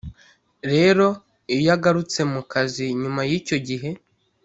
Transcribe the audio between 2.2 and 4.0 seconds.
mu kazi nyuma y’icyo gihe